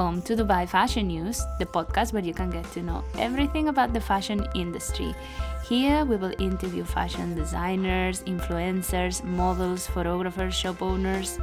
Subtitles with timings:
[0.00, 3.92] Welcome to Dubai Fashion News, the podcast where you can get to know everything about
[3.92, 5.14] the fashion industry.
[5.68, 11.38] Here we will interview fashion designers, influencers, models, photographers, shop owners,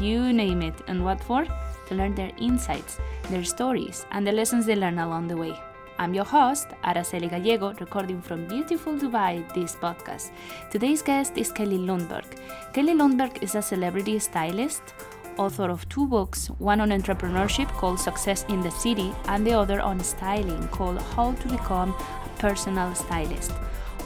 [0.00, 0.74] you name it.
[0.88, 1.44] And what for?
[1.44, 5.54] To learn their insights, their stories, and the lessons they learn along the way.
[6.00, 10.32] I'm your host, Araceli Gallego, recording from beautiful Dubai this podcast.
[10.72, 12.26] Today's guest is Kelly Lundberg.
[12.72, 14.94] Kelly Lundberg is a celebrity stylist,
[15.36, 19.80] author of two books, one on entrepreneurship called Success in the City, and the other
[19.80, 23.52] on styling called How to Become a Personal Stylist.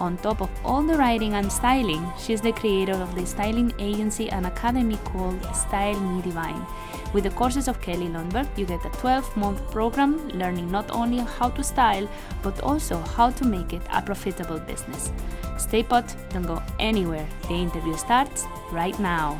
[0.00, 4.28] On top of all the writing and styling, she's the creator of the styling agency
[4.30, 6.66] and academy called Style Me Divine.
[7.12, 11.18] With the courses of Kelly Lundberg, you get a 12 month program learning not only
[11.18, 12.08] how to style,
[12.42, 15.12] but also how to make it a profitable business.
[15.56, 17.26] Stay put, don't go anywhere.
[17.48, 19.38] The interview starts right now.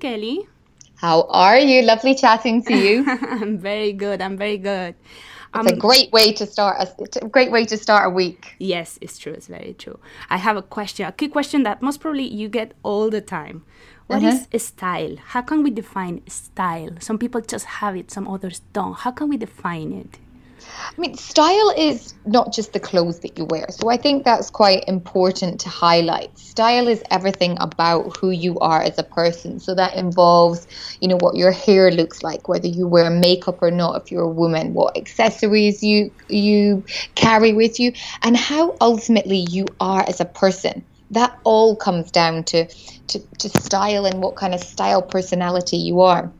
[0.00, 0.48] Kelly.
[0.96, 1.82] How are you?
[1.82, 3.04] Lovely chatting to you.
[3.08, 4.20] I'm very good.
[4.20, 4.94] I'm very good.
[5.52, 8.54] Um, it's a great way to start a, a, great way to start a week.
[8.58, 9.32] Yes, it's true.
[9.32, 9.98] It's very true.
[10.28, 13.64] I have a question, a quick question that most probably you get all the time.
[14.06, 14.46] What uh-huh.
[14.52, 15.16] is style?
[15.24, 16.90] How can we define style?
[17.00, 18.94] Some people just have it, some others don't.
[18.94, 20.18] How can we define it?
[20.66, 23.66] I mean, style is not just the clothes that you wear.
[23.70, 26.36] So I think that's quite important to highlight.
[26.38, 29.60] Style is everything about who you are as a person.
[29.60, 30.66] So that involves,
[31.00, 34.24] you know, what your hair looks like, whether you wear makeup or not if you're
[34.24, 40.20] a woman, what accessories you you carry with you, and how ultimately you are as
[40.20, 40.84] a person.
[41.10, 42.68] That all comes down to,
[43.08, 46.32] to, to style and what kind of style personality you are.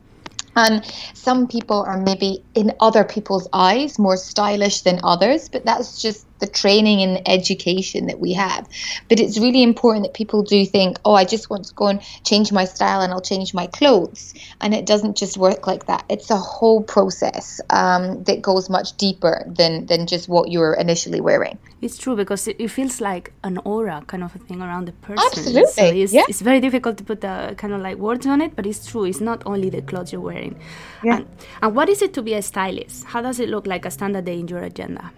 [0.55, 6.01] And some people are maybe in other people's eyes more stylish than others, but that's
[6.01, 8.67] just the training and education that we have.
[9.07, 12.01] But it's really important that people do think, oh, I just want to go and
[12.25, 14.33] change my style and I'll change my clothes.
[14.59, 16.03] And it doesn't just work like that.
[16.09, 21.21] It's a whole process um, that goes much deeper than, than just what you're initially
[21.21, 21.57] wearing.
[21.81, 25.23] It's true because it, feels like an aura kind of a thing around the person.
[25.25, 25.71] Absolutely.
[25.71, 26.23] So it's, yeah.
[26.27, 29.05] it's very difficult to put the kind of like words on it, but it's true.
[29.05, 30.59] It's not only the clothes you're wearing.
[31.03, 31.17] Yeah.
[31.17, 31.27] And,
[31.61, 33.05] and what is it to be a stylist?
[33.05, 35.11] How does it look like a standard day in your agenda?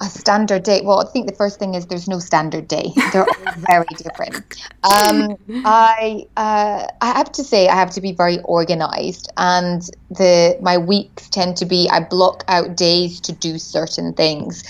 [0.00, 0.80] A standard day.
[0.82, 2.92] Well, I think the first thing is there's no standard day.
[3.12, 4.56] They're all very different.
[4.82, 10.56] Um, I uh, I have to say I have to be very organized, and the
[10.60, 14.64] my weeks tend to be I block out days to do certain things.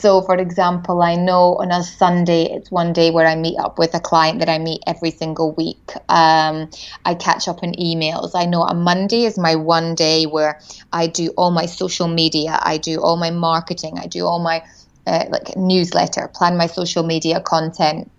[0.00, 3.78] So, for example, I know on a Sunday it's one day where I meet up
[3.78, 5.92] with a client that I meet every single week.
[6.08, 6.70] Um,
[7.04, 8.32] I catch up on emails.
[8.34, 10.60] I know a Monday is my one day where
[10.92, 14.62] I do all my social media, I do all my marketing, I do all my
[15.06, 18.10] uh, like newsletter, plan my social media content.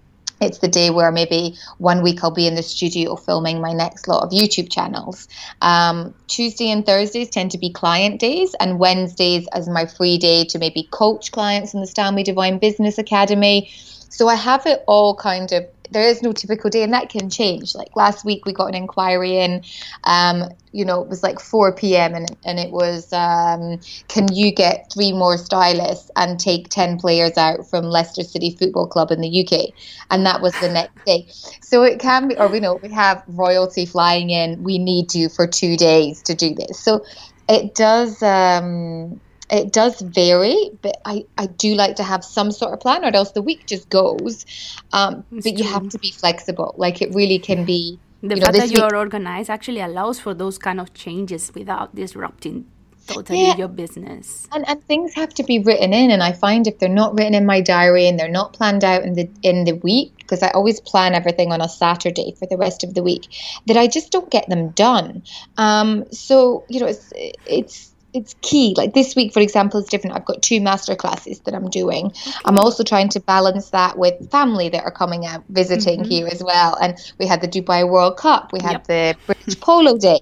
[0.42, 4.08] It's the day where maybe one week I'll be in the studio filming my next
[4.08, 5.28] lot of YouTube channels.
[5.62, 10.44] Um, Tuesday and Thursdays tend to be client days, and Wednesdays as my free day
[10.46, 13.72] to maybe coach clients in the Me Divine Business Academy.
[14.16, 17.30] So I have it all kind of there is no typical day and that can
[17.30, 17.76] change.
[17.76, 19.62] Like last week we got an inquiry in
[20.06, 24.54] um, you know it was like 4 p.m and, and it was um, can you
[24.54, 29.20] get three more stylists and take 10 players out from leicester city football club in
[29.20, 29.74] the uk
[30.10, 31.28] and that was the next day.
[31.62, 34.64] So it can be or we know we have royalty flying in.
[34.64, 36.80] We need you for two days to do this.
[36.80, 37.04] So
[37.50, 39.20] it does um,
[39.50, 43.16] it does vary, but I, I do like to have some sort of plan, or
[43.16, 44.46] else the week just goes.
[44.92, 46.74] Um, but you have to be flexible.
[46.78, 48.00] Like it really can be.
[48.22, 51.52] The you fact know, that you are organized actually allows for those kind of changes
[51.54, 52.66] without disrupting
[53.08, 53.56] totally yeah.
[53.56, 54.48] your business.
[54.52, 57.34] And and things have to be written in, and I find if they're not written
[57.34, 60.50] in my diary and they're not planned out in the in the week, because I
[60.50, 63.28] always plan everything on a Saturday for the rest of the week,
[63.68, 65.24] that I just don't get them done.
[65.58, 67.14] Um, so you know, it's
[67.46, 68.74] it's it's key.
[68.78, 70.16] Like this week, for example, is different.
[70.16, 72.08] I've got two master classes that I'm doing.
[72.08, 72.32] Okay.
[72.46, 76.10] I'm also trying to balance that with family that are coming out visiting mm-hmm.
[76.10, 76.78] here as well.
[76.82, 78.54] And we had the Dubai World Cup.
[78.54, 78.88] We had yep.
[78.88, 80.22] the British Polo Day.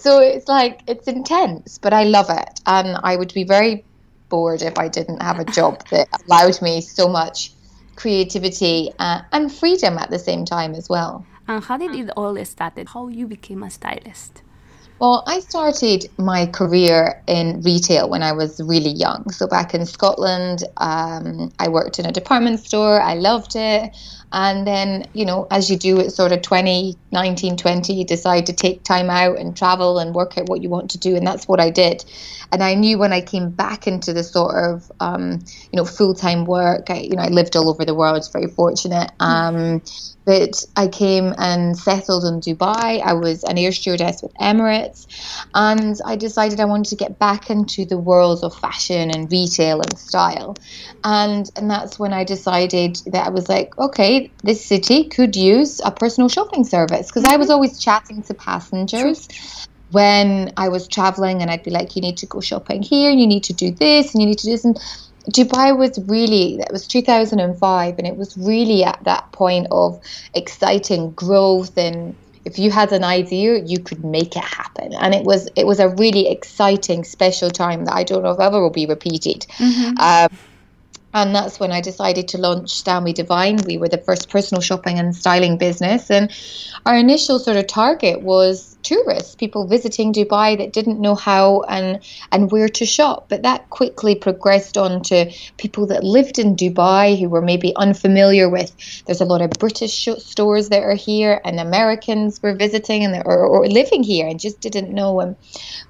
[0.00, 2.60] So it's like it's intense, but I love it.
[2.66, 3.84] And I would be very
[4.28, 7.52] bored if I didn't have a job that allowed me so much
[7.96, 11.26] creativity uh, and freedom at the same time as well.
[11.48, 12.78] And how did it all start?
[12.94, 14.42] How you became a stylist?
[15.02, 19.30] Well, I started my career in retail when I was really young.
[19.32, 23.02] So back in Scotland, um, I worked in a department store.
[23.02, 23.96] I loved it.
[24.32, 28.46] And then, you know, as you do at sort of 20, 19, 20, you decide
[28.46, 31.16] to take time out and travel and work out what you want to do.
[31.16, 32.04] And that's what I did.
[32.50, 35.40] And I knew when I came back into the sort of, um,
[35.72, 38.48] you know, full time work, I, you know, I lived all over the world, very
[38.48, 39.10] fortunate.
[39.20, 39.82] Um,
[40.24, 43.02] but I came and settled in Dubai.
[43.02, 45.06] I was an air stewardess with Emirates,
[45.54, 49.80] and I decided I wanted to get back into the world of fashion and retail
[49.80, 50.56] and style.
[51.02, 55.80] And and that's when I decided that I was like, okay, this city could use
[55.84, 57.54] a personal shopping service because I was mm-hmm.
[57.54, 59.28] always chatting to passengers
[59.90, 63.20] when I was traveling, and I'd be like, you need to go shopping here, and
[63.20, 64.78] you need to do this, and you need to do this, and
[65.30, 70.00] Dubai was really, that was 2005, and it was really at that point of
[70.34, 71.76] exciting growth.
[71.78, 74.92] And if you had an idea, you could make it happen.
[74.94, 78.40] And it was, it was a really exciting, special time that I don't know if
[78.40, 79.46] ever will be repeated.
[79.58, 79.98] Mm-hmm.
[79.98, 80.38] Um,
[81.14, 83.58] and that's when I decided to launch Me Divine.
[83.66, 86.10] We were the first personal shopping and styling business.
[86.10, 86.32] And
[86.86, 92.00] our initial sort of target was tourists, people visiting Dubai that didn't know how and
[92.30, 93.26] and where to shop.
[93.28, 98.48] But that quickly progressed on to people that lived in Dubai who were maybe unfamiliar
[98.48, 98.72] with.
[99.06, 103.38] There's a lot of British stores that are here, and Americans were visiting and or,
[103.46, 105.20] or living here and just didn't know.
[105.20, 105.36] And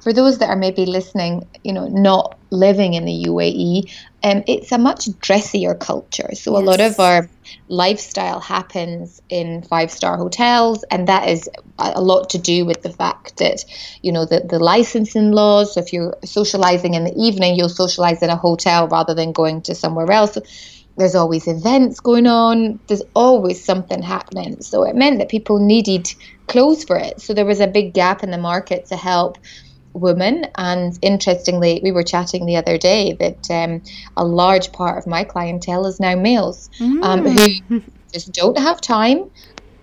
[0.01, 3.91] for those that are maybe listening, you know, not living in the UAE,
[4.23, 6.31] um, it's a much dressier culture.
[6.35, 6.63] So yes.
[6.63, 7.29] a lot of our
[7.69, 12.93] lifestyle happens in five star hotels, and that is a lot to do with the
[12.93, 13.65] fact that
[14.03, 15.75] you know the, the licensing laws.
[15.75, 19.63] So if you're socializing in the evening, you'll socialize in a hotel rather than going
[19.63, 20.37] to somewhere else.
[20.97, 22.81] there's always events going on.
[22.87, 24.61] There's always something happening.
[24.61, 26.07] So it meant that people needed
[26.49, 27.21] clothes for it.
[27.21, 29.39] So there was a big gap in the market to help
[29.93, 30.47] women.
[30.57, 33.83] And interestingly, we were chatting the other day that um,
[34.17, 37.03] a large part of my clientele is now males mm.
[37.03, 39.31] um, who just don't have time,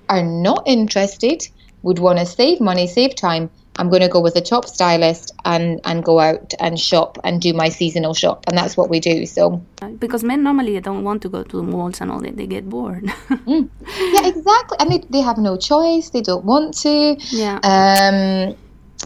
[0.08, 1.48] are not interested,
[1.82, 3.50] would want to save money, save time.
[3.76, 7.42] I'm going to go with a top stylist and, and go out and shop and
[7.42, 8.44] do my seasonal shop.
[8.48, 9.26] And that's what we do.
[9.26, 9.64] So
[10.00, 12.68] because men normally don't want to go to the malls and all that, they get
[12.68, 13.06] bored.
[13.06, 13.70] mm.
[14.14, 14.78] Yeah, exactly.
[14.82, 16.10] And they, they have no choice.
[16.10, 17.16] They don't want to.
[17.30, 17.60] Yeah.
[17.64, 18.58] Um,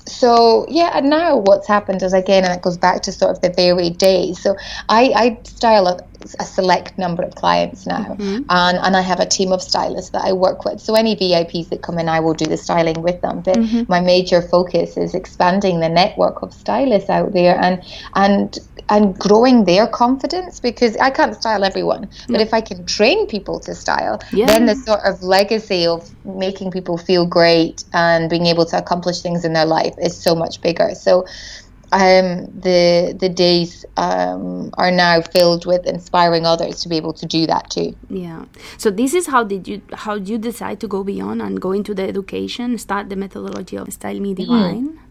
[0.07, 3.41] so yeah and now what's happened is again and it goes back to sort of
[3.41, 4.55] the varied days so
[4.89, 5.99] i i style a,
[6.39, 8.43] a select number of clients now mm-hmm.
[8.49, 11.69] and and i have a team of stylists that i work with so any vips
[11.69, 13.83] that come in i will do the styling with them but mm-hmm.
[13.87, 17.83] my major focus is expanding the network of stylists out there and
[18.15, 18.59] and
[18.89, 23.59] and growing their confidence because I can't style everyone, but if I can train people
[23.61, 24.45] to style, yeah.
[24.45, 29.21] then the sort of legacy of making people feel great and being able to accomplish
[29.21, 30.91] things in their life is so much bigger.
[30.95, 31.25] So
[31.93, 37.25] um, the the days um, are now filled with inspiring others to be able to
[37.27, 37.95] do that too.
[38.09, 38.45] Yeah.
[38.77, 41.71] So this is how did you how did you decide to go beyond and go
[41.71, 44.41] into the education, start the methodology of Style Me mm-hmm.
[44.41, 44.87] Divine?
[44.89, 45.02] Mm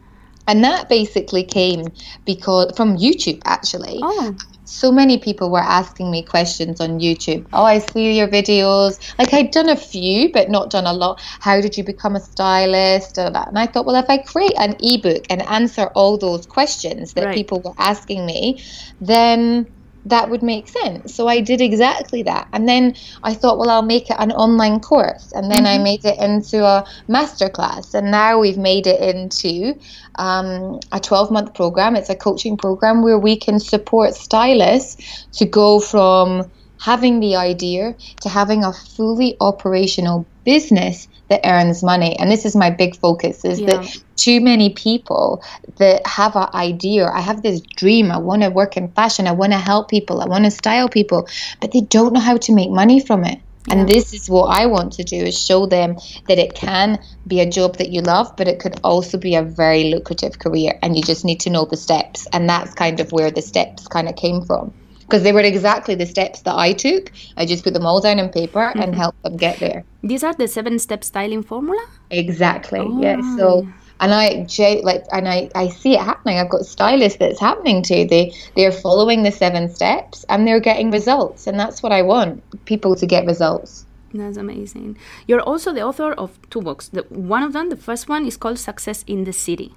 [0.47, 1.87] and that basically came
[2.25, 3.99] because from YouTube actually.
[4.03, 4.37] Oh.
[4.65, 7.47] So many people were asking me questions on YouTube.
[7.53, 8.99] Oh, I see your videos.
[9.19, 11.21] Like I'd done a few, but not done a lot.
[11.41, 13.19] How did you become a stylist?
[13.19, 17.27] And I thought, well, if I create an ebook and answer all those questions that
[17.27, 17.35] right.
[17.35, 18.62] people were asking me,
[19.00, 19.67] then
[20.06, 21.14] that would make sense.
[21.14, 22.49] So I did exactly that.
[22.52, 25.32] And then I thought, well, I'll make it an online course.
[25.32, 25.81] And then mm-hmm.
[25.81, 27.94] I made it into a masterclass.
[27.94, 29.78] And now we've made it into
[30.16, 31.96] um, a 12 month program.
[31.96, 36.50] It's a coaching program where we can support stylists to go from
[36.81, 42.55] having the idea to having a fully operational business that earns money and this is
[42.55, 43.67] my big focus is yeah.
[43.69, 45.43] that too many people
[45.79, 49.32] that have an idea i have this dream i want to work in fashion i
[49.32, 51.27] want to help people i want to style people
[51.62, 53.77] but they don't know how to make money from it yeah.
[53.77, 55.96] and this is what i want to do is show them
[56.29, 59.43] that it can be a job that you love but it could also be a
[59.43, 63.10] very lucrative career and you just need to know the steps and that's kind of
[63.10, 64.70] where the steps kind of came from
[65.12, 67.12] because they were exactly the steps that I took.
[67.36, 68.81] I just put them all down on paper mm-hmm.
[68.81, 69.84] and helped them get there.
[70.02, 71.86] These are the seven step styling formula?
[72.10, 72.81] Exactly.
[72.81, 73.02] Oh.
[73.02, 73.20] Yeah.
[73.36, 73.69] So
[74.00, 74.46] and I
[74.82, 76.38] like and I, I see it happening.
[76.38, 78.06] I've got stylists that's happening to.
[78.06, 81.46] They they're following the seven steps and they're getting results.
[81.46, 83.84] And that's what I want, people to get results.
[84.14, 84.96] That's amazing.
[85.26, 86.88] You're also the author of two books.
[86.88, 89.74] The, one of them, the first one, is called Success in the City.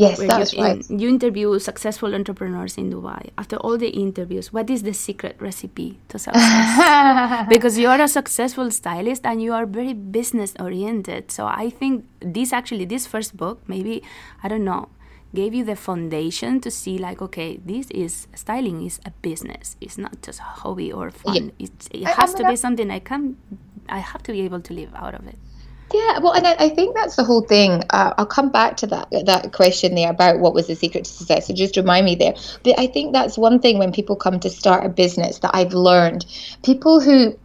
[0.00, 0.90] Yes, that's you, right.
[0.90, 3.30] In, you interview successful entrepreneurs in Dubai.
[3.36, 7.46] After all the interviews, what is the secret recipe to success?
[7.48, 11.30] because you are a successful stylist and you are very business oriented.
[11.30, 14.02] So I think this actually, this first book, maybe,
[14.42, 14.88] I don't know,
[15.34, 19.96] gave you the foundation to see like okay this is styling is a business it's
[19.96, 21.66] not just a hobby or fun yeah.
[21.66, 23.36] it's, it has I, I mean, to be something i can
[23.88, 25.38] i have to be able to live out of it
[25.92, 27.82] yeah, well, and I, I think that's the whole thing.
[27.90, 31.10] Uh, I'll come back to that that question there about what was the secret to
[31.10, 31.46] success.
[31.46, 32.34] So just remind me there.
[32.62, 35.74] But I think that's one thing when people come to start a business that I've
[35.74, 36.26] learned.
[36.64, 37.38] People who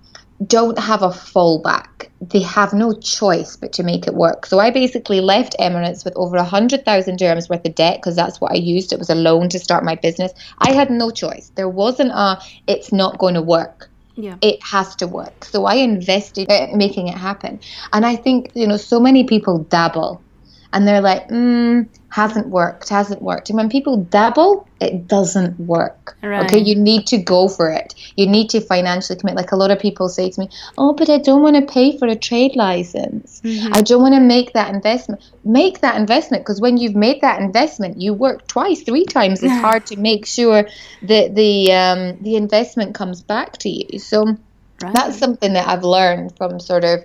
[0.46, 4.46] don't have a fallback, they have no choice but to make it work.
[4.46, 8.16] So I basically left Emirates with over a hundred thousand dirhams worth of debt because
[8.16, 8.92] that's what I used.
[8.92, 10.34] It was a loan to start my business.
[10.60, 11.52] I had no choice.
[11.56, 14.38] There wasn't a it's not going to work yeah.
[14.42, 15.46] it has to work.
[15.46, 17.60] So I invested in making it happen.
[17.94, 20.25] And I think, you know, so many people dabble
[20.74, 23.50] and they're like, mm, hasn't worked, hasn't worked.
[23.50, 26.18] And when people dabble, it doesn't work.
[26.22, 26.46] Right.
[26.46, 27.94] Okay, you need to go for it.
[28.16, 29.36] You need to financially commit.
[29.36, 31.98] Like a lot of people say to me, "Oh, but I don't want to pay
[31.98, 33.42] for a trade license.
[33.44, 33.74] Mm-hmm.
[33.74, 37.42] I don't want to make that investment." Make that investment because when you've made that
[37.42, 40.68] investment, you work twice, three times as hard to make sure
[41.04, 44.00] that the um, the investment comes back to you.
[44.00, 44.38] So.
[44.82, 44.94] Right.
[44.94, 47.00] That's something that I've learned from sort of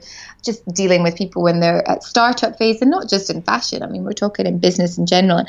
[0.45, 3.83] just dealing with people when they're at startup phase and not just in fashion.
[3.83, 5.45] I mean, we're talking in business in general.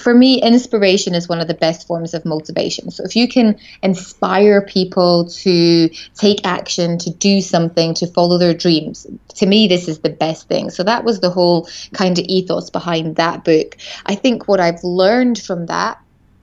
[0.00, 2.90] For me, inspiration is one of the best forms of motivation.
[2.90, 8.54] So if you can inspire people to take action, to do something, to follow their
[8.54, 10.70] dreams, to me, this is the best thing.
[10.70, 13.76] So that was the whole kind of ethos behind that book.
[14.06, 15.98] I think what I've learned from that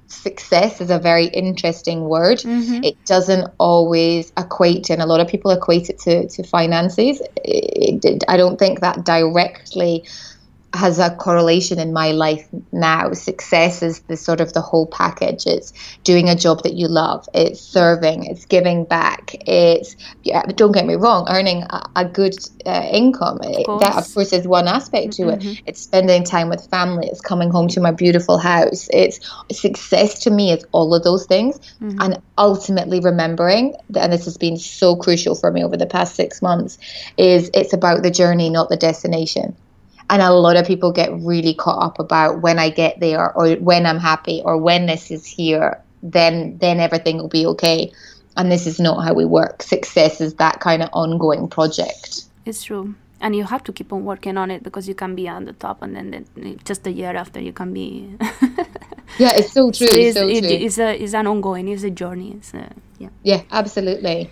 [0.10, 2.40] success is a very interesting word.
[2.40, 2.84] Mm-hmm.
[2.84, 7.22] It doesn't always equate, and a lot of people equate it to, to finances.
[7.38, 10.06] It, it, I don't think that directly
[10.74, 13.12] has a correlation in my life now.
[13.14, 15.48] Success is the sort of the whole package.
[15.48, 15.74] It's
[16.04, 17.28] doing a job that you love.
[17.34, 18.26] It's serving.
[18.26, 19.36] It's giving back.
[19.48, 22.36] It's yeah, don't get me wrong, earning a, a good
[22.66, 23.40] uh, income.
[23.42, 25.48] Of that of course is one aspect to mm-hmm.
[25.48, 25.62] it.
[25.66, 27.08] It's spending time with family.
[27.08, 28.90] It's coming home to my beautiful house.
[28.94, 29.20] It's
[29.52, 32.00] success to me is all of those things, mm-hmm.
[32.00, 36.16] and ultimately remembering that, and this has been so crucial for me over the past
[36.16, 36.78] six months,
[37.18, 39.56] is it's about the journey, not the destination
[40.10, 43.56] and a lot of people get really caught up about when I get there or
[43.56, 47.92] when I'm happy or when this is here, then then everything will be okay.
[48.36, 49.62] And this is not how we work.
[49.62, 52.24] Success is that kind of ongoing project.
[52.46, 52.96] It's true.
[53.22, 55.54] And you have to keep on working on it because you can be on the
[55.54, 56.26] top and then
[56.64, 58.16] just a year after you can be.
[59.18, 59.88] yeah, it's so true.
[59.88, 60.50] So it's, so it, true.
[60.50, 62.36] it's, a, it's an ongoing, it's a journey.
[62.38, 63.10] It's a, yeah.
[63.24, 64.30] yeah, absolutely.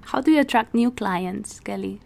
[0.00, 2.00] How do you attract new clients, Kelly?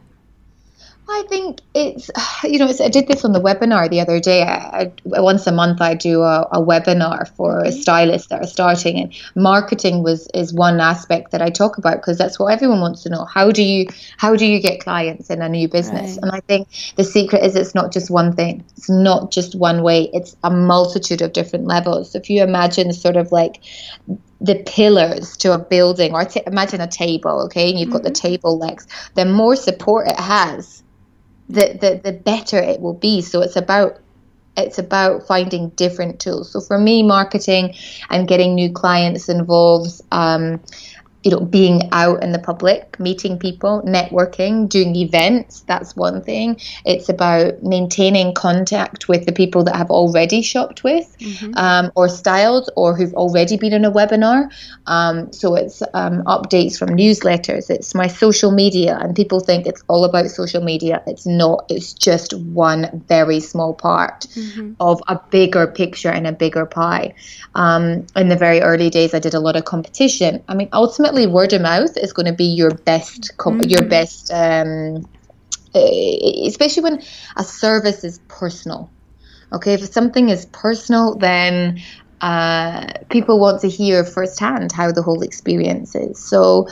[1.09, 2.11] I think it's,
[2.45, 4.43] you know, it's, I did this on the webinar the other day.
[4.43, 7.71] I, I, once a month, I do a, a webinar for mm-hmm.
[7.81, 12.19] stylists that are starting, and marketing was is one aspect that I talk about because
[12.19, 13.25] that's what everyone wants to know.
[13.25, 13.87] How do you
[14.17, 16.13] how do you get clients in a new business?
[16.13, 16.23] Right.
[16.23, 18.65] And I think the secret is it's not just one thing.
[18.77, 20.11] It's not just one way.
[20.13, 22.13] It's a multitude of different levels.
[22.13, 23.61] So if you imagine sort of like
[24.41, 28.09] the pillars to a building, or t- imagine a table, okay, and you've got mm-hmm.
[28.09, 28.87] the table legs.
[29.15, 30.83] The more support it has
[31.49, 33.21] the, the, the better it will be.
[33.23, 33.99] So it's about
[34.57, 36.51] it's about finding different tools.
[36.51, 37.75] So for me, marketing
[38.09, 40.61] and getting new clients involves um,
[41.27, 45.65] you know, being out in the public, meeting people, networking, doing events.
[45.67, 46.61] That's one thing.
[46.85, 51.53] It's about maintaining contact with the people that have already shopped with, mm-hmm.
[51.57, 54.53] um, or styled, or who've already been in a webinar.
[54.87, 57.71] Um, so it's um, updates from newsletters.
[57.71, 61.03] It's my social media, and people think it's all about social media.
[61.09, 61.67] It's not.
[61.69, 64.75] It's just one very small part mm-hmm.
[64.79, 67.15] of a bigger picture and a bigger pie.
[67.57, 70.45] Um, in the very early days, I did a lot of competition.
[70.47, 73.71] I mean, ultimately word of mouth is going to be your best com- mm-hmm.
[73.71, 75.09] your best um,
[75.75, 77.03] especially when
[77.37, 78.91] a service is personal.
[79.55, 81.81] Okay if something is personal then
[82.21, 86.19] uh, people want to hear firsthand how the whole experience is.
[86.19, 86.67] So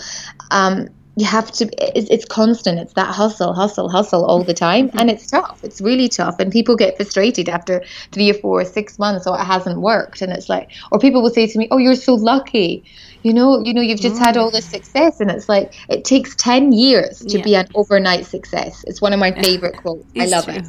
[0.50, 2.78] um, you have to it's, it's constant.
[2.80, 5.62] It's that hustle hustle hustle all the time and it's tough.
[5.62, 9.38] It's really tough and people get frustrated after three or four or six months or
[9.38, 12.14] it hasn't worked and it's like or people will say to me oh you're so
[12.14, 12.84] lucky
[13.24, 16.34] you know you know you've just had all this success and it's like it takes
[16.36, 17.44] 10 years to yeah.
[17.44, 20.54] be an overnight success it's one of my favorite quotes i love true.
[20.54, 20.66] it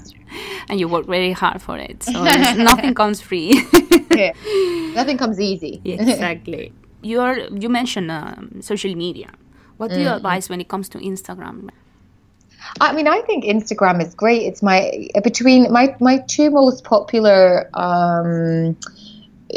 [0.70, 3.62] and you work very hard for it so nothing comes free
[4.12, 4.32] yeah.
[4.96, 9.30] nothing comes easy exactly you're you mentioned um, social media
[9.78, 10.16] what do you mm.
[10.16, 11.70] advise when it comes to Instagram?
[12.80, 14.44] I mean, I think Instagram is great.
[14.44, 18.78] It's my between my my two most popular um,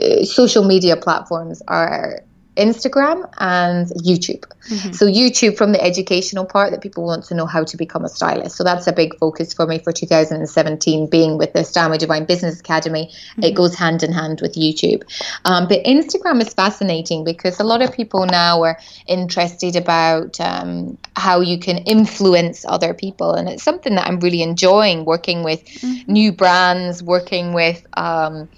[0.00, 2.20] uh, social media platforms are
[2.58, 4.44] Instagram and YouTube.
[4.68, 4.92] Mm-hmm.
[4.92, 8.08] So YouTube from the educational part that people want to know how to become a
[8.08, 8.56] stylist.
[8.56, 12.24] So that's a big focus for me for 2017 being with the Style Me Divine
[12.24, 13.06] Business Academy.
[13.06, 13.44] Mm-hmm.
[13.44, 15.02] It goes hand in hand with YouTube.
[15.44, 20.98] Um, but Instagram is fascinating because a lot of people now are interested about um,
[21.16, 23.34] how you can influence other people.
[23.34, 26.12] And it's something that I'm really enjoying working with mm-hmm.
[26.12, 28.48] new brands, working with um,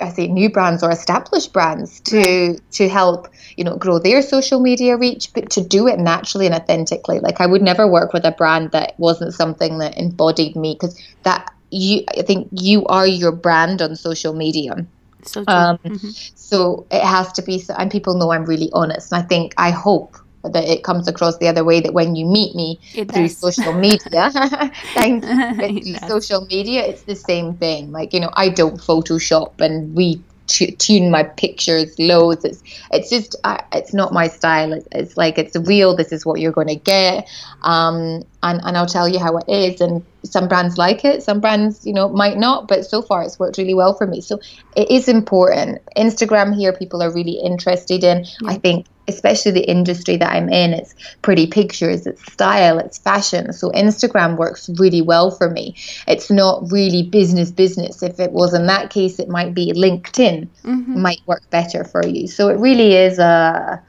[0.00, 4.60] I say new brands or established brands to to help you know grow their social
[4.60, 7.20] media reach, but to do it naturally and authentically.
[7.20, 10.98] Like I would never work with a brand that wasn't something that embodied me because
[11.22, 14.86] that you I think you are your brand on social media.
[15.24, 16.08] So, um, mm-hmm.
[16.34, 19.12] so it has to be, so and people know I'm really honest.
[19.12, 22.26] And I think, I hope that it comes across the other way that when you
[22.26, 23.38] meet me it through does.
[23.38, 24.30] social media
[24.94, 29.94] thanks through social media it's the same thing like you know i don't photoshop and
[29.94, 34.88] we t- tune my pictures loads it's it's just I, it's not my style it's,
[34.92, 37.28] it's like it's real this is what you're going to get
[37.62, 39.80] um and, and I'll tell you how it is.
[39.80, 43.38] And some brands like it, some brands, you know, might not, but so far it's
[43.38, 44.20] worked really well for me.
[44.20, 44.40] So
[44.76, 45.80] it is important.
[45.96, 48.24] Instagram here, people are really interested in.
[48.24, 48.50] Yeah.
[48.50, 53.52] I think, especially the industry that I'm in, it's pretty pictures, it's style, it's fashion.
[53.52, 55.74] So Instagram works really well for me.
[56.06, 58.02] It's not really business business.
[58.02, 61.00] If it was in that case, it might be LinkedIn mm-hmm.
[61.00, 62.26] might work better for you.
[62.26, 63.82] So it really is a.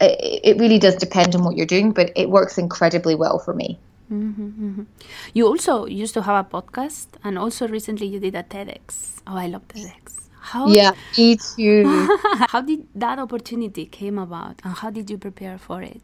[0.00, 3.78] It really does depend on what you're doing, but it works incredibly well for me.
[4.12, 4.82] Mm-hmm, mm-hmm.
[5.32, 9.22] You also used to have a podcast, and also recently you did a TEDx.
[9.26, 10.13] Oh, I love TEDx.
[10.44, 12.06] How yeah, me too.
[12.52, 16.02] how did that opportunity came about, and how did you prepare for it?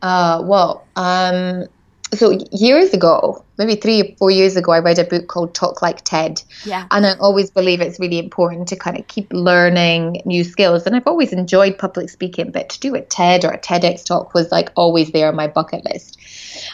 [0.00, 1.66] Uh, well, um,
[2.14, 5.82] so years ago, maybe three or four years ago, I read a book called Talk
[5.82, 6.42] Like TED.
[6.64, 6.86] Yeah.
[6.92, 10.86] And I always believe it's really important to kind of keep learning new skills.
[10.86, 14.32] And I've always enjoyed public speaking, but to do a TED or a TEDx talk
[14.32, 16.20] was like always there on my bucket list.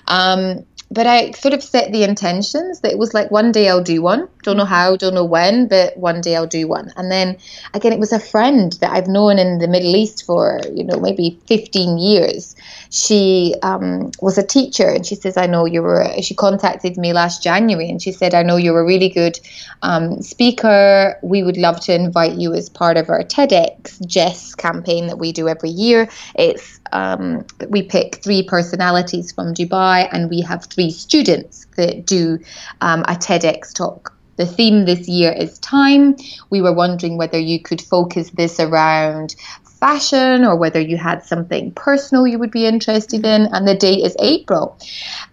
[0.09, 3.83] Um, but I sort of set the intentions that it was like one day I'll
[3.83, 4.29] do one.
[4.43, 6.93] Don't know how, don't know when, but one day I'll do one.
[6.97, 7.37] And then
[7.75, 10.99] again, it was a friend that I've known in the Middle East for, you know,
[10.99, 12.57] maybe 15 years.
[12.91, 17.13] She um, was a teacher and she says, I know you were, she contacted me
[17.13, 19.39] last January and she said, I know you're a really good
[19.83, 21.19] um, speaker.
[21.23, 25.33] We would love to invite you as part of our TEDx Jess campaign that we
[25.33, 26.09] do every year.
[26.35, 32.39] It's um, we pick three personalities from Dubai and we have three students that do
[32.81, 34.15] um, a TEDx talk.
[34.37, 36.17] The theme this year is time.
[36.49, 39.35] We were wondering whether you could focus this around
[39.79, 43.47] fashion or whether you had something personal you would be interested in.
[43.53, 44.79] And the date is April.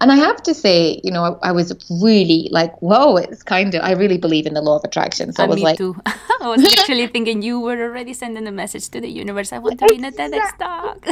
[0.00, 3.74] And I have to say, you know, I, I was really like, whoa, it's kind
[3.74, 5.32] of, I really believe in the law of attraction.
[5.32, 5.96] So and I was like, too.
[6.06, 9.52] I was actually thinking you were already sending a message to the universe.
[9.52, 11.06] I want to be in a TEDx talk.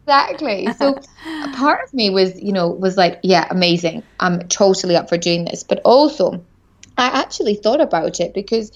[0.00, 0.72] exactly.
[0.74, 0.98] So
[1.54, 4.02] part of me was, you know, was like, yeah, amazing.
[4.20, 5.62] I'm totally up for doing this.
[5.62, 6.44] But also,
[6.96, 8.70] I actually thought about it because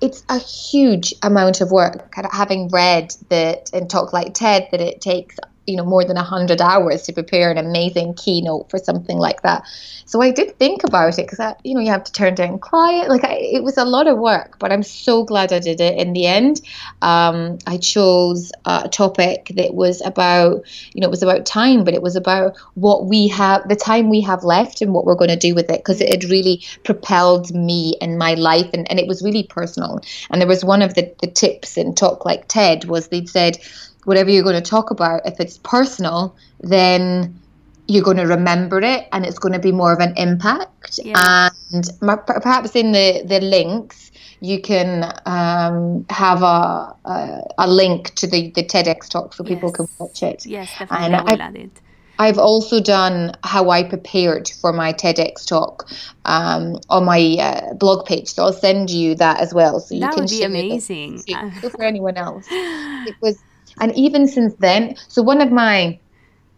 [0.00, 2.14] it's a huge amount of work.
[2.32, 6.60] Having read that and talk like TED that it takes you know more than 100
[6.60, 9.64] hours to prepare an amazing keynote for something like that.
[10.06, 13.08] So i did think about it because you know you have to turn down client
[13.08, 15.98] like I, it was a lot of work but i'm so glad i did it
[15.98, 16.60] in the end.
[17.02, 21.94] Um, i chose a topic that was about you know it was about time but
[21.94, 25.30] it was about what we have the time we have left and what we're going
[25.30, 28.98] to do with it because it had really propelled me in my life and, and
[28.98, 30.00] it was really personal.
[30.30, 33.58] And there was one of the, the tips in talk like ted was they'd said
[34.04, 37.38] whatever you're going to talk about, if it's personal, then
[37.86, 40.98] you're going to remember it and it's going to be more of an impact.
[41.02, 41.50] Yeah.
[41.72, 41.90] And
[42.26, 48.50] perhaps in the, the links, you can um, have a, a, a link to the,
[48.50, 49.76] the TEDx talk so people yes.
[49.76, 50.46] can watch it.
[50.46, 51.06] Yes, definitely.
[51.06, 51.80] And I it.
[52.18, 55.90] I've also done how I prepared for my TEDx talk
[56.24, 60.00] um, on my uh, blog page, so I'll send you that as well, so you
[60.02, 61.22] that can would be amazing.
[61.70, 62.46] for anyone else.
[63.06, 63.38] It was
[63.80, 65.98] and even since then, so one of my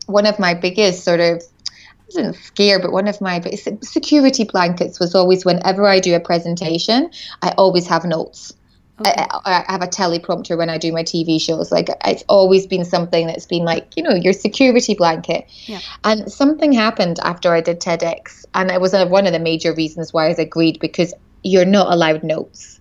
[0.06, 3.40] one of my biggest sort of I wasn't scared, but one of my
[3.82, 7.10] security blankets was always whenever I do a presentation,
[7.42, 8.54] I always have notes.
[9.00, 9.12] Okay.
[9.12, 11.70] I, I, have a teleprompter when I do my TV shows.
[11.70, 15.46] Like it's always been something that's been like, you know, your security blanket.
[15.66, 15.80] Yeah.
[16.04, 20.12] And something happened after I did TEDx, and it was one of the major reasons
[20.12, 22.75] why I agreed because you're not allowed notes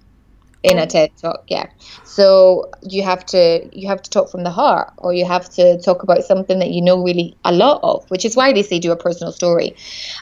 [0.65, 1.43] in a TED talk.
[1.47, 1.67] Yeah.
[2.04, 5.80] So you have to you have to talk from the heart, or you have to
[5.80, 8.80] talk about something that you know really a lot of, which is why they say
[8.80, 9.75] do a personal story.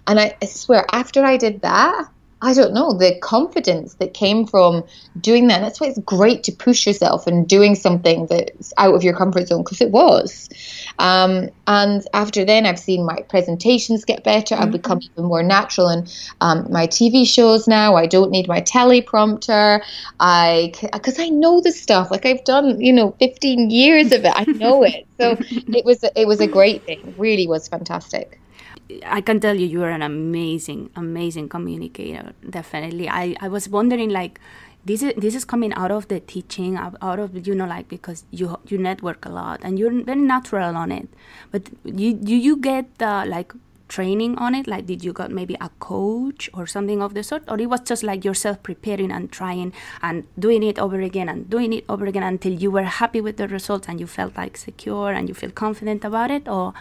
[0.07, 2.09] And I, I swear, after I did that,
[2.43, 4.83] I don't know, the confidence that came from
[5.21, 5.61] doing that.
[5.61, 9.47] That's why it's great to push yourself and doing something that's out of your comfort
[9.47, 10.49] zone because it was.
[10.99, 14.55] Um, and after then, I've seen my presentations get better.
[14.55, 14.71] I've mm-hmm.
[14.73, 16.05] become even more natural in
[16.41, 17.95] um, my TV shows now.
[17.95, 19.81] I don't need my teleprompter.
[20.19, 22.11] I because I know the stuff.
[22.11, 24.33] Like I've done, you know, 15 years of it.
[24.35, 25.07] I know it.
[25.17, 27.15] So it was it was a great thing.
[27.17, 28.37] Really was fantastic.
[29.05, 32.33] I can tell you, you are an amazing, amazing communicator.
[32.49, 33.09] Definitely.
[33.09, 34.39] I, I was wondering, like,
[34.85, 38.25] this is this is coming out of the teaching, out of you know, like because
[38.31, 41.07] you you network a lot and you're very natural on it.
[41.51, 43.53] But you do you get uh, like
[43.87, 44.67] training on it?
[44.67, 47.79] Like, did you got maybe a coach or something of the sort, or it was
[47.81, 52.05] just like yourself preparing and trying and doing it over again and doing it over
[52.05, 55.33] again until you were happy with the results and you felt like secure and you
[55.33, 56.73] feel confident about it, or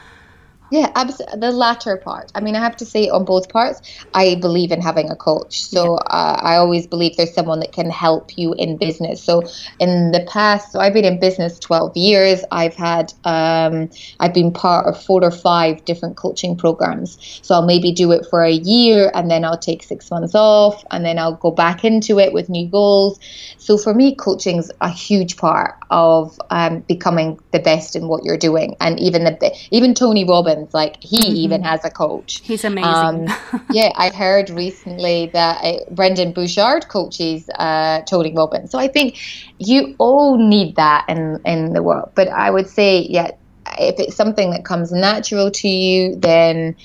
[0.73, 1.39] yeah, absolutely.
[1.39, 2.33] The latter part.
[2.35, 3.83] I mean, I have to say on both parts,
[4.15, 5.63] I believe in having a coach.
[5.63, 6.17] So yeah.
[6.17, 9.23] uh, I always believe there's someone that can help you in business.
[9.23, 9.43] So
[9.79, 12.43] in the past, so I've been in business 12 years.
[12.51, 17.19] I've had, um, I've been part of four or five different coaching programs.
[17.43, 20.83] So I'll maybe do it for a year and then I'll take six months off
[20.91, 23.21] and then I'll go back into it with new goals.
[23.59, 28.39] So for me, coaching's a huge part of um, becoming the best in what you're
[28.39, 28.75] doing.
[28.81, 31.37] And even the even Tony Robbins, like he mm-hmm.
[31.37, 32.41] even has a coach.
[32.45, 33.29] He's amazing.
[33.31, 38.71] Um, yeah, I heard recently that uh, Brendon Burchard coaches uh, Tony Robbins.
[38.71, 39.19] So I think
[39.59, 42.11] you all need that in in the world.
[42.15, 43.33] But I would say, yeah,
[43.79, 46.77] if it's something that comes natural to you, then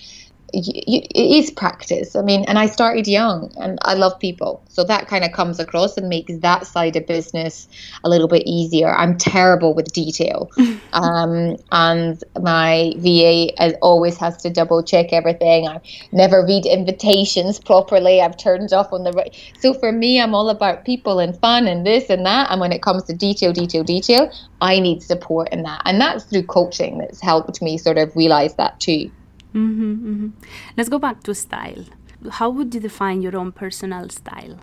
[0.66, 2.16] it is practice.
[2.16, 4.64] I mean, and I started young and I love people.
[4.70, 7.68] So that kind of comes across and makes that side of business
[8.04, 8.94] a little bit easier.
[8.96, 10.50] I'm terrible with detail.
[10.94, 15.68] um, and my VA always has to double check everything.
[15.68, 15.80] I
[16.12, 18.22] never read invitations properly.
[18.22, 19.36] I've turned off on the right.
[19.60, 22.50] So for me, I'm all about people and fun and this and that.
[22.50, 25.84] And when it comes to detail, detail, detail, I need support in that.
[25.86, 29.12] And that's through coaching that's helped me sort of realize that too.
[29.54, 30.28] Mm-hmm, mm-hmm.
[30.76, 31.86] Let's go back to style.
[32.32, 34.60] How would you define your own personal style?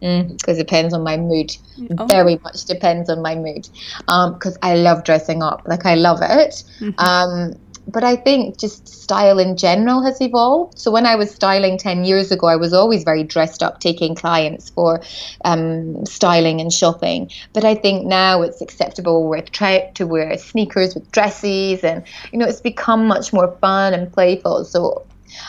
[0.00, 1.56] Because mm, it depends on my mood.
[1.98, 2.06] Oh.
[2.06, 3.68] Very much depends on my mood.
[4.00, 5.62] Because um, I love dressing up.
[5.66, 6.62] Like I love it.
[6.80, 6.98] Mm-hmm.
[6.98, 7.54] Um,
[7.86, 10.78] but I think just style in general has evolved.
[10.78, 14.14] So when I was styling 10 years ago, I was always very dressed up, taking
[14.14, 15.00] clients for
[15.44, 17.30] um, styling and shopping.
[17.52, 22.38] But I think now it's acceptable with try to wear sneakers with dresses, and you
[22.38, 24.64] know, it's become much more fun and playful.
[24.64, 25.06] So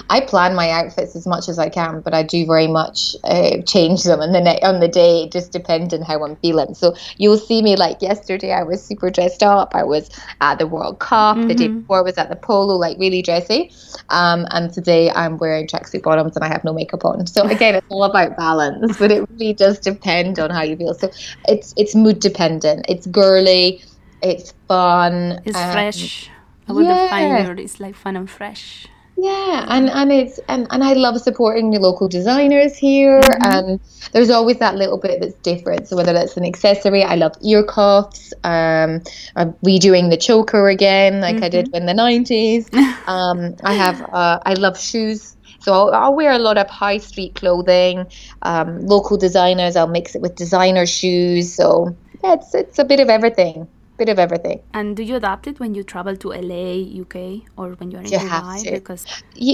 [0.09, 3.61] I plan my outfits as much as I can, but I do very much uh,
[3.65, 6.73] change them on the ne- on the day, just depending how I'm feeling.
[6.73, 8.51] So you'll see me like yesterday.
[8.51, 9.75] I was super dressed up.
[9.75, 10.09] I was
[10.41, 11.37] at the World Cup.
[11.37, 11.47] Mm-hmm.
[11.47, 11.79] The day mm-hmm.
[11.79, 13.71] before I was at the polo, like really dressy.
[14.09, 17.27] Um, and today I'm wearing tracksuit bottoms and I have no makeup on.
[17.27, 20.93] So again, it's all about balance, but it really does depend on how you feel.
[20.93, 21.09] So
[21.47, 22.85] it's it's mood dependent.
[22.89, 23.83] It's girly.
[24.21, 25.41] It's fun.
[25.45, 26.29] It's um, fresh.
[26.67, 27.03] I would yeah.
[27.03, 27.63] define it.
[27.63, 28.87] It's like fun and fresh.
[29.19, 33.51] Yeah, and and it's and, and I love supporting the local designers here, mm-hmm.
[33.51, 33.79] and
[34.11, 35.87] there's always that little bit that's different.
[35.87, 38.31] So whether that's an accessory, I love ear cuffs.
[38.43, 39.01] Um,
[39.35, 41.45] I'm redoing the choker again, like mm-hmm.
[41.45, 41.75] I did mm-hmm.
[41.77, 42.71] in the '90s.
[43.07, 45.35] um, I have uh, I love shoes.
[45.61, 48.05] So I'll, I'll, wear a lot of high street clothing,
[48.43, 49.75] um, local designers.
[49.75, 51.51] I'll mix it with designer shoes.
[51.51, 54.61] So yeah, it's it's a bit of everything bit of everything.
[54.73, 58.07] And do you adapt it when you travel to LA, UK, or when you're in
[58.07, 58.71] you Dubai?
[58.71, 59.05] Because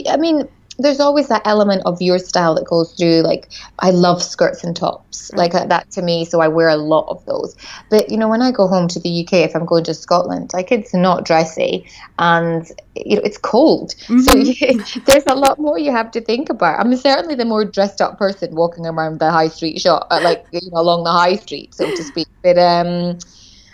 [0.07, 0.47] I mean,
[0.79, 3.21] there's always that element of your style that goes through.
[3.21, 5.53] Like, I love skirts and tops, right.
[5.53, 6.25] like that to me.
[6.25, 7.55] So I wear a lot of those.
[7.89, 10.51] But you know, when I go home to the UK, if I'm going to Scotland,
[10.53, 13.95] like it's not dressy and you know it's cold.
[14.07, 14.19] Mm-hmm.
[14.19, 16.79] So you, there's a lot more you have to think about.
[16.79, 20.45] I'm certainly the more dressed up person walking around the high street shop, uh, like
[20.51, 22.27] you know, along the high street, so to speak.
[22.41, 23.19] But um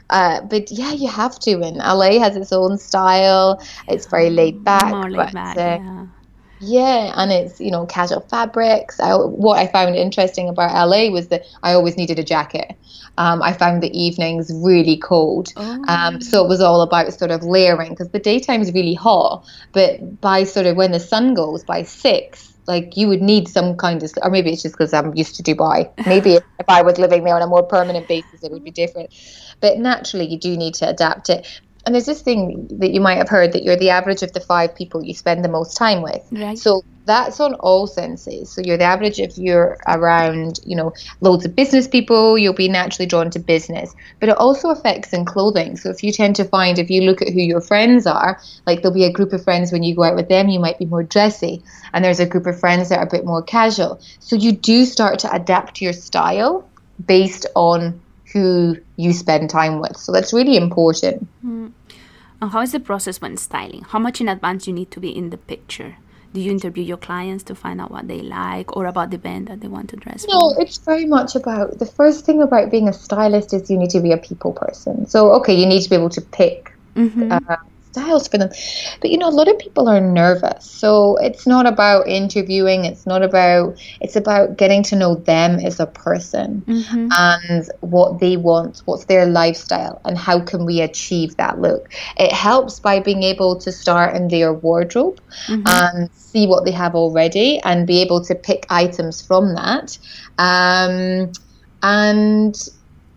[0.09, 1.61] uh, but yeah, you have to.
[1.61, 3.61] And LA has its own style.
[3.87, 4.89] It's very laid back.
[4.89, 6.05] More laid but, back, uh, yeah.
[6.61, 8.99] Yeah, and it's you know casual fabrics.
[8.99, 12.75] I, what I found interesting about LA was that I always needed a jacket.
[13.17, 15.83] Um, I found the evenings really cold, oh.
[15.87, 19.45] um, so it was all about sort of layering because the daytime is really hot,
[19.71, 23.75] but by sort of when the sun goes by six, like you would need some
[23.75, 25.91] kind of, or maybe it's just because I'm used to Dubai.
[26.05, 29.09] Maybe if I was living there on a more permanent basis, it would be different.
[29.59, 31.47] But naturally, you do need to adapt it.
[31.85, 34.39] And there's this thing that you might have heard that you're the average of the
[34.39, 36.21] five people you spend the most time with.
[36.31, 36.59] Right.
[36.59, 38.51] So that's on all senses.
[38.51, 42.69] So you're the average if you're around, you know, loads of business people, you'll be
[42.69, 43.95] naturally drawn to business.
[44.19, 45.75] But it also affects in clothing.
[45.75, 48.83] So if you tend to find if you look at who your friends are, like
[48.83, 50.85] there'll be a group of friends when you go out with them, you might be
[50.85, 51.63] more dressy.
[51.93, 53.99] And there's a group of friends that are a bit more casual.
[54.19, 56.69] So you do start to adapt your style
[57.03, 57.99] based on
[58.33, 59.97] who you spend time with.
[59.97, 61.27] So that's really important.
[61.43, 61.71] Mm.
[62.39, 63.81] And how is the process when styling?
[63.81, 65.97] How much in advance you need to be in the picture?
[66.33, 69.47] Do you interview your clients to find out what they like or about the band
[69.47, 70.61] that they want to dress no, for?
[70.61, 73.99] it's very much about the first thing about being a stylist is you need to
[73.99, 75.07] be a people person.
[75.07, 77.31] So, okay, you need to be able to pick mm-hmm.
[77.31, 77.55] uh,
[77.91, 78.49] styles for them.
[79.01, 80.65] But you know, a lot of people are nervous.
[80.65, 85.79] So it's not about interviewing, it's not about it's about getting to know them as
[85.79, 87.09] a person mm-hmm.
[87.11, 91.91] and what they want, what's their lifestyle and how can we achieve that look.
[92.17, 95.63] It helps by being able to start in their wardrobe mm-hmm.
[95.65, 99.97] and see what they have already and be able to pick items from that.
[100.37, 101.31] Um,
[101.81, 102.69] and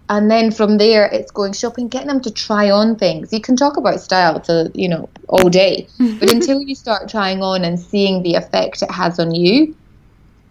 [0.09, 3.33] and then from there it's going shopping getting them to try on things.
[3.33, 5.89] You can talk about style to you know all day.
[6.21, 9.75] But until you start trying on and seeing the effect it has on you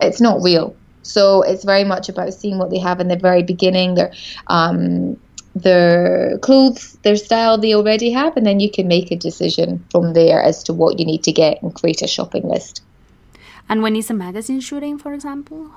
[0.01, 0.75] it's not real.
[1.03, 4.11] So it's very much about seeing what they have in the very beginning their
[4.47, 5.17] um
[5.53, 10.13] their clothes their style they already have and then you can make a decision from
[10.13, 12.81] there as to what you need to get and create a shopping list.
[13.67, 15.71] And when it's a magazine shooting for example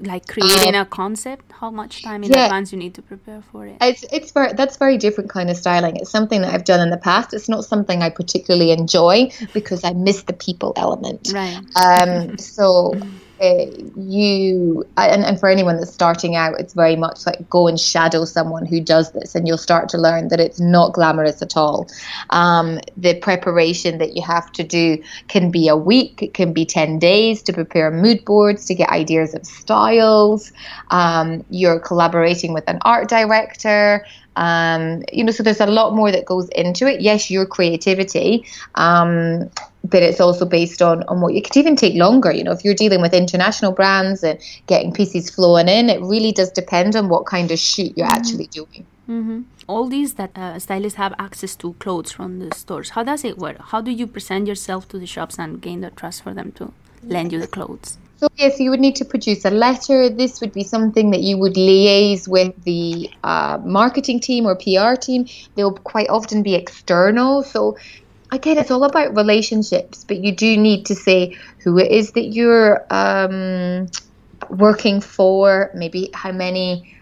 [0.00, 3.42] like creating uh, a concept how much time in yeah, advance you need to prepare
[3.52, 3.76] for it?
[3.80, 5.96] It's it's very that's very different kind of styling.
[5.96, 7.32] It's something that i've done in the past.
[7.32, 11.30] It's not something i particularly enjoy because i miss the people element.
[11.32, 11.60] Right.
[11.76, 12.94] Um so
[13.40, 17.78] uh, you and, and for anyone that's starting out it's very much like go and
[17.78, 21.56] shadow someone who does this and you'll start to learn that it's not glamorous at
[21.56, 21.88] all.
[22.30, 26.64] Um, the preparation that you have to do can be a week it can be
[26.64, 30.52] 10 days to prepare mood boards to get ideas of styles.
[30.90, 34.04] Um, you're collaborating with an art director.
[34.36, 37.00] Um, you know, so there's a lot more that goes into it.
[37.00, 38.44] Yes, your creativity,
[38.74, 39.50] um,
[39.90, 42.32] but it's also based on on what you could even take longer.
[42.32, 46.32] You know, if you're dealing with international brands and getting pieces flowing in, it really
[46.32, 48.16] does depend on what kind of shoot you're mm-hmm.
[48.16, 48.86] actually doing.
[49.08, 49.42] Mm-hmm.
[49.68, 52.90] All these that uh, stylists have access to clothes from the stores.
[52.90, 53.56] How does it work?
[53.60, 56.72] How do you present yourself to the shops and gain the trust for them to
[57.02, 57.98] lend you the clothes?
[58.18, 60.08] So yes, you would need to produce a letter.
[60.08, 64.94] This would be something that you would liaise with the uh, marketing team or PR
[64.98, 65.26] team.
[65.54, 67.42] They'll quite often be external.
[67.42, 67.76] So
[68.30, 72.26] again, it's all about relationships, but you do need to say who it is that
[72.26, 73.88] you're um,
[74.50, 76.96] working for, maybe how many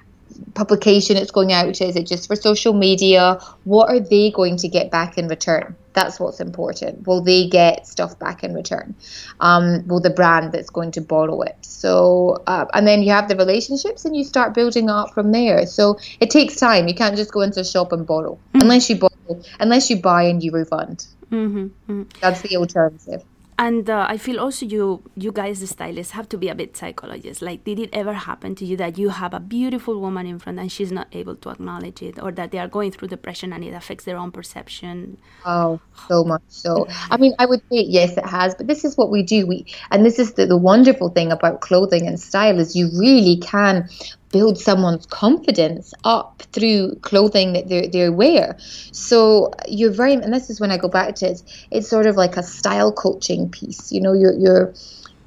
[0.54, 1.84] publication it's going out to?
[1.84, 3.38] Is it just for social media?
[3.64, 5.76] What are they going to get back in return?
[5.92, 7.06] That's what's important.
[7.06, 8.96] Will they get stuff back in return?
[9.38, 11.56] Um, will the brand that's going to borrow it?
[11.62, 15.66] So, uh, and then you have the relationships and you start building up from there.
[15.66, 16.88] So it takes time.
[16.88, 18.60] You can't just go into a shop and borrow mm-hmm.
[18.62, 19.13] unless you borrow,
[19.60, 21.06] unless you buy and you refund.
[21.30, 21.64] Mm-hmm.
[21.90, 22.02] Mm-hmm.
[22.20, 23.24] That's the alternative
[23.58, 26.76] and uh, i feel also you you guys the stylists have to be a bit
[26.76, 30.38] psychologists like did it ever happen to you that you have a beautiful woman in
[30.38, 33.52] front and she's not able to acknowledge it or that they are going through depression
[33.52, 37.84] and it affects their own perception oh so much so i mean i would say
[37.86, 40.56] yes it has but this is what we do we and this is the, the
[40.56, 43.88] wonderful thing about clothing and style is you really can
[44.34, 48.56] build someone's confidence up through clothing that they they wear.
[48.58, 51.42] So you're very, and this is when I go back to it.
[51.70, 53.92] It's sort of like a style coaching piece.
[53.92, 54.74] You know, you're you're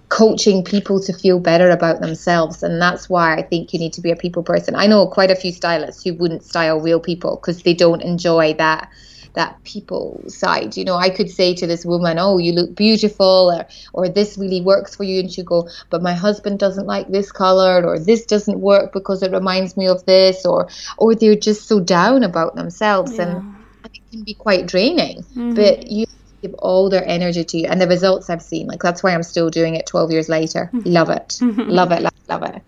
[0.10, 4.00] coaching people to feel better about themselves and that's why i think you need to
[4.00, 7.36] be a people person i know quite a few stylists who wouldn't style real people
[7.36, 8.90] because they don't enjoy that
[9.38, 10.76] that people side.
[10.76, 14.38] You know, I could say to this woman, "Oh, you look beautiful," or or this
[14.38, 18.00] really works for you, and she go, "But my husband doesn't like this color, or
[18.00, 22.24] this doesn't work because it reminds me of this," or or they're just so down
[22.24, 23.24] about themselves, yeah.
[23.24, 25.18] and it can be quite draining.
[25.22, 25.54] Mm-hmm.
[25.54, 26.06] But you
[26.42, 29.24] give all their energy to you and the results i've seen like that's why i'm
[29.24, 30.88] still doing it 12 years later mm-hmm.
[30.98, 31.68] love it mm-hmm.
[31.68, 32.62] love it love, love it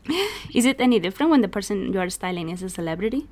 [0.55, 3.27] is it any different when the person you are styling is a celebrity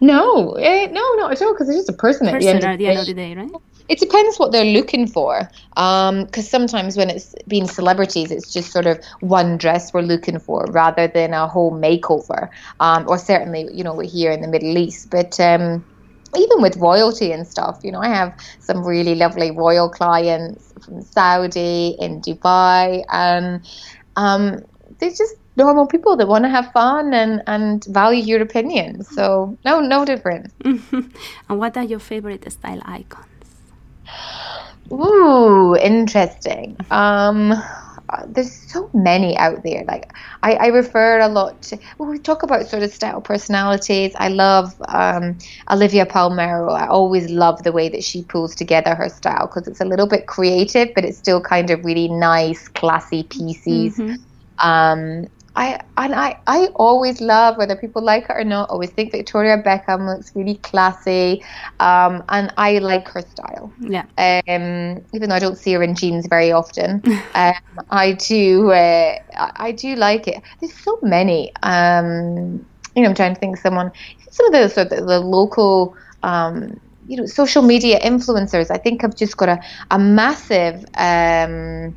[0.00, 1.52] no, eh, no, not at all.
[1.52, 3.34] Because it's just a person, person at the end, of the, end of the day,
[3.34, 3.50] right?
[3.88, 5.48] It depends what they're looking for.
[5.70, 10.38] Because um, sometimes when it's been celebrities, it's just sort of one dress we're looking
[10.38, 12.48] for rather than a whole makeover.
[12.80, 15.10] Um, or certainly, you know, we're here in the Middle East.
[15.10, 15.84] But um,
[16.36, 21.02] even with royalty and stuff, you know, I have some really lovely royal clients from
[21.02, 23.66] Saudi, in Dubai, and
[24.16, 24.64] um,
[24.98, 29.02] they just normal people that want to have fun and, and value your opinion.
[29.04, 30.52] So no, no different.
[30.64, 31.12] and
[31.48, 33.26] what are your favorite style icons?
[34.92, 36.76] Ooh, interesting.
[36.90, 37.52] Um,
[38.28, 39.84] there's so many out there.
[39.86, 41.78] Like I, I refer a lot to.
[41.98, 44.12] Well, we talk about sort of style personalities.
[44.16, 45.38] I love um,
[45.70, 46.70] Olivia Palermo.
[46.72, 50.06] I always love the way that she pulls together her style because it's a little
[50.06, 53.98] bit creative, but it's still kind of really nice, classy pieces.
[53.98, 54.14] Mm-hmm.
[54.58, 58.68] Um, I and I, I always love whether people like it or not.
[58.68, 61.42] Always think Victoria Beckham looks really classy,
[61.80, 63.72] um, and I like her style.
[63.80, 64.04] Yeah.
[64.18, 67.02] Um, even though I don't see her in jeans very often,
[67.34, 67.54] um,
[67.90, 68.70] I do.
[68.70, 70.42] Uh, I do like it.
[70.60, 71.52] There's so many.
[71.62, 73.90] Um, you know, I'm trying to think of someone.
[74.30, 75.96] Some of the sort of the local.
[76.22, 78.68] Um, you know, social media influencers.
[78.70, 80.84] I think I've just got a a massive.
[80.96, 81.94] Um,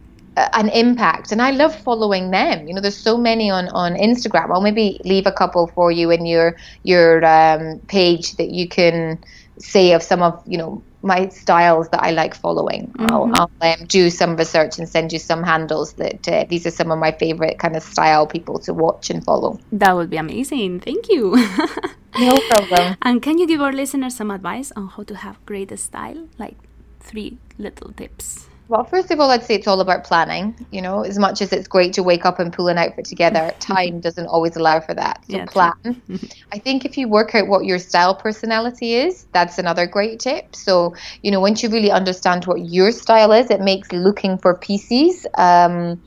[0.54, 4.50] an impact and i love following them you know there's so many on on instagram
[4.54, 9.18] i'll maybe leave a couple for you in your your um, page that you can
[9.58, 12.88] say of some of you know my styles that I like following.
[12.88, 13.14] Mm-hmm.
[13.14, 16.72] I'll, I'll um, do some research and send you some handles that uh, these are
[16.72, 19.60] some of my favorite kind of style people to watch and follow.
[19.72, 20.82] That would be amazing.
[20.82, 21.36] Thank you.
[22.20, 22.98] no problem.
[23.02, 26.28] And can you give our listeners some advice on how to have great style?
[26.38, 26.58] Like
[27.00, 28.49] three little tips.
[28.70, 30.56] Well, first of all, I'd say it's all about planning.
[30.70, 33.52] You know, as much as it's great to wake up and pull an outfit together,
[33.60, 35.26] time doesn't always allow for that.
[35.28, 35.74] So yeah, plan.
[36.54, 40.56] I think if you work out what your style personality is, that's another great tip.
[40.56, 44.56] So, you know, once you really understand what your style is, it makes looking for
[44.56, 46.04] pieces um,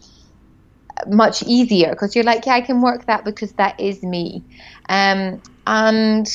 [1.09, 4.45] much easier because you're like, yeah, I can work that because that is me.
[4.89, 6.29] Um, and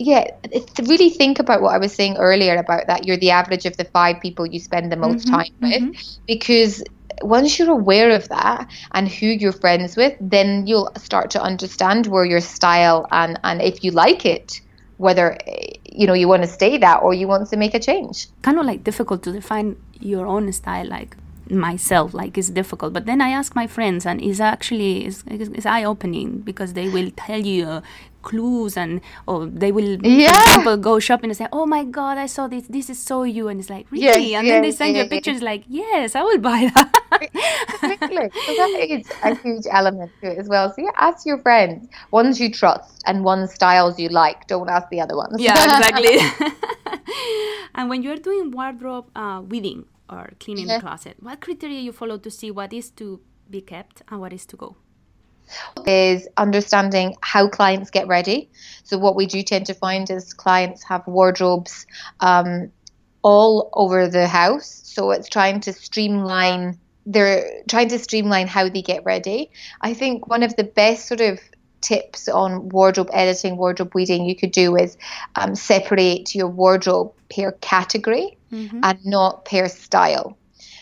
[0.00, 0.30] yeah,
[0.84, 3.84] really think about what I was saying earlier about that you're the average of the
[3.84, 6.22] five people you spend the most mm-hmm, time with, mm-hmm.
[6.26, 6.82] because
[7.22, 12.06] once you're aware of that and who you're friends with, then you'll start to understand
[12.06, 14.62] where your style and and if you like it,
[14.96, 15.36] whether
[15.84, 18.28] you know you want to stay that or you want to make a change.
[18.40, 21.14] Kind of like difficult to define your own style, like
[21.50, 25.66] myself like it's difficult but then i ask my friends and it's actually it's, it's
[25.66, 27.82] eye-opening because they will tell you
[28.22, 30.32] clues and or they will yeah.
[30.32, 32.66] for example go shopping and say oh my god i saw this.
[32.68, 33.48] This is so you.
[33.48, 34.04] And it's like really?
[34.04, 36.92] Yes, and yes, then they send yes, you pictures like yes i will buy that.
[37.20, 38.30] Exactly.
[38.46, 40.68] So that is a huge element to it as well.
[40.70, 41.88] So yeah ask your friends.
[42.10, 44.46] Ones you trust and one styles you like.
[44.46, 45.40] Don't ask the other ones.
[45.40, 46.18] Yeah exactly.
[47.74, 52.18] And when you're doing wardrobe uh, weeding or cleaning the closet what criteria you follow
[52.18, 54.76] to see what is to be kept and what is to go
[55.86, 58.50] is understanding how clients get ready.
[58.84, 61.86] So what we do tend to find is clients have wardrobes
[62.20, 62.70] um,
[63.22, 64.82] all over the house.
[64.84, 66.78] So it's trying to streamline.
[67.06, 69.50] They're trying to streamline how they get ready.
[69.80, 71.40] I think one of the best sort of
[71.80, 74.96] tips on wardrobe editing, wardrobe weeding you could do is
[75.36, 78.80] um, separate your wardrobe per category mm-hmm.
[78.82, 80.36] and not per style.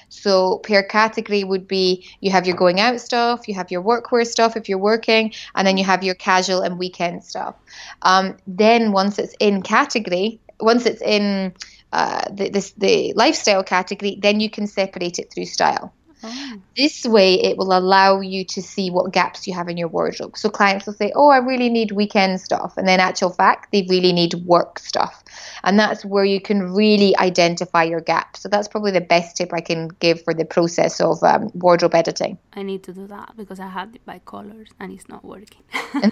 [0.09, 4.27] So per category would be you have your going out stuff, you have your workwear
[4.27, 7.55] stuff if you're working, and then you have your casual and weekend stuff.
[8.03, 11.53] Um, then once it's in category, once it's in
[11.93, 15.93] uh, the, this, the lifestyle category, then you can separate it through style.
[16.23, 16.53] Oh.
[16.77, 20.37] This way, it will allow you to see what gaps you have in your wardrobe.
[20.37, 23.87] So clients will say, "Oh, I really need weekend stuff," and then actual fact, they
[23.89, 25.23] really need work stuff,
[25.65, 28.41] and that's where you can really identify your gaps.
[28.41, 31.95] So that's probably the best tip I can give for the process of um, wardrobe
[31.95, 32.39] editing.
[32.55, 35.63] I need to do that because I had it by colors and it's not working.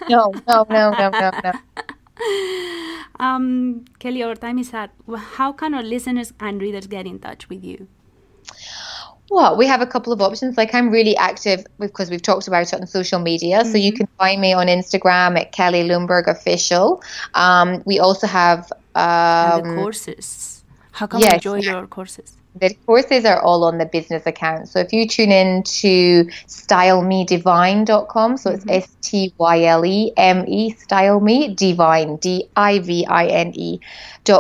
[0.08, 1.52] no, no, no, no, no, no.
[3.18, 4.90] Um, Kelly, our time is up.
[5.38, 7.88] How can our listeners and readers get in touch with you?
[9.30, 10.56] Well, we have a couple of options.
[10.56, 13.60] Like I'm really active because we've talked about it on social media.
[13.60, 13.72] Mm-hmm.
[13.72, 13.96] So you mm-hmm.
[13.98, 17.02] can find me on Instagram at Kelly Lundberg Official.
[17.34, 20.64] Um, we also have um, the courses.
[20.92, 22.36] How can yes, we enjoy your courses?
[22.58, 24.68] The courses are all on the business account.
[24.68, 28.68] So if you tune in to stylemedivine.com, so mm-hmm.
[28.70, 33.26] it's S T Y L E M E, style me divine, D I V I
[33.26, 33.80] N E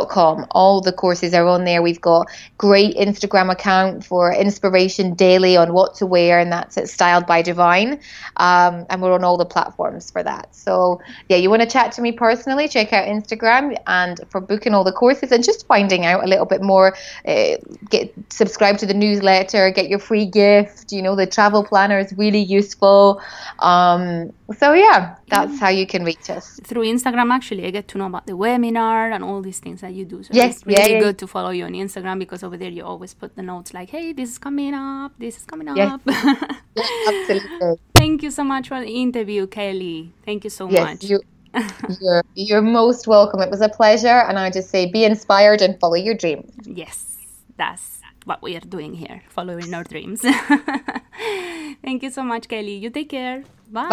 [0.08, 0.46] com.
[0.50, 1.82] All the courses are on there.
[1.82, 6.88] We've got great Instagram account for inspiration daily on what to wear, and that's at
[6.88, 8.00] Styled by Divine.
[8.36, 10.54] Um, and we're on all the platforms for that.
[10.54, 12.68] So yeah, you want to chat to me personally?
[12.68, 16.46] Check out Instagram and for booking all the courses and just finding out a little
[16.46, 16.96] bit more.
[17.26, 17.56] Uh,
[17.90, 20.92] get subscribe to the newsletter, get your free gift.
[20.92, 23.20] You know the travel planner is really useful.
[23.58, 27.32] Um, so yeah, that's how you can reach us through Instagram.
[27.32, 30.22] Actually, I get to know about the webinar and all these things that you do.
[30.22, 32.84] So yes, it's really yeah, good to follow you on Instagram because over there you
[32.84, 35.12] always put the notes like, "Hey, this is coming up.
[35.18, 35.92] This is coming yes.
[35.92, 37.76] up." yes, absolutely.
[37.94, 40.12] Thank you so much for the interview, Kelly.
[40.24, 41.04] Thank you so yes, much.
[41.04, 41.22] You-
[42.00, 43.40] you're, you're most welcome.
[43.40, 46.52] It was a pleasure, and I just say be inspired and follow your dreams.
[46.64, 47.15] Yes,
[47.56, 50.20] that's what we are doing here, following our dreams.
[51.82, 52.76] Thank you so much, Kelly.
[52.76, 53.44] You take care.
[53.70, 53.88] Bye.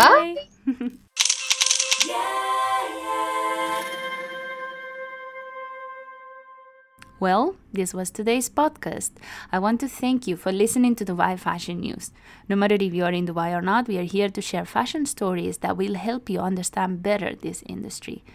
[0.67, 0.89] Bye.
[7.23, 9.11] Well, this was today's podcast.
[9.49, 12.11] I want to thank you for listening to Dubai Fashion News.
[12.49, 15.05] No matter if you are in Dubai or not, we are here to share fashion
[15.05, 18.25] stories that will help you understand better this industry.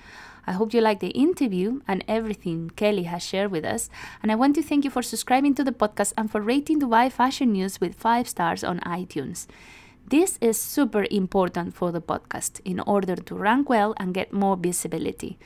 [0.49, 3.90] I hope you like the interview and everything Kelly has shared with us.
[4.22, 7.12] And I want to thank you for subscribing to the podcast and for rating Dubai
[7.12, 9.46] Fashion News with five stars on iTunes.
[10.07, 14.57] This is super important for the podcast in order to rank well and get more
[14.57, 15.38] visibility.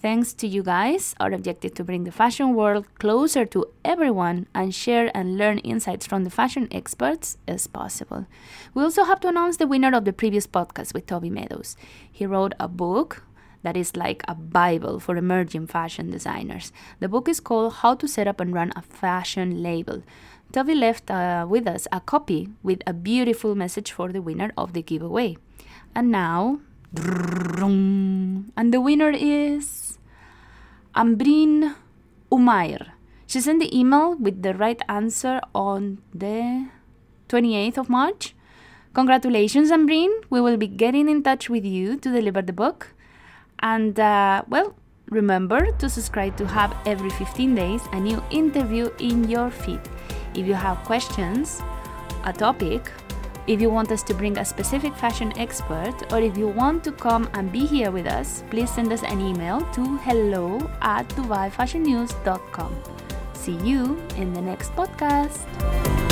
[0.00, 4.74] Thanks to you guys, our objective to bring the fashion world closer to everyone and
[4.74, 8.24] share and learn insights from the fashion experts is possible.
[8.72, 11.76] We also have to announce the winner of the previous podcast with Toby Meadows.
[12.10, 13.22] He wrote a book
[13.66, 16.72] that is like a Bible for emerging fashion designers.
[17.00, 20.04] The book is called How to Set Up and Run a Fashion Label.
[20.52, 24.72] Toby left uh, with us a copy with a beautiful message for the winner of
[24.72, 25.36] the giveaway.
[25.96, 26.60] And now,
[26.94, 29.98] and the winner is
[30.94, 31.74] Ambrin
[32.30, 32.92] Umair.
[33.26, 36.68] She sent the email with the right answer on the
[37.28, 38.36] 28th of March.
[38.94, 40.12] Congratulations, Ambrin.
[40.30, 42.92] We will be getting in touch with you to deliver the book.
[43.60, 44.74] And uh, well,
[45.10, 49.80] remember to subscribe to have every 15 days a new interview in your feed.
[50.34, 51.62] If you have questions,
[52.24, 52.90] a topic,
[53.46, 56.92] if you want us to bring a specific fashion expert, or if you want to
[56.92, 62.74] come and be here with us, please send us an email to hello at dubaifashionnews.com.
[63.34, 66.05] See you in the next podcast.